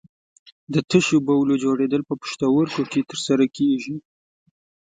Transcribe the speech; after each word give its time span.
د 0.73 0.75
تشو 0.89 1.17
بولو 1.27 1.55
جوړېدل 1.63 2.01
په 2.09 2.13
پښتورګو 2.21 2.83
کې 2.91 3.01
تر 3.09 3.17
سره 3.27 3.45
کېږي. 3.57 3.95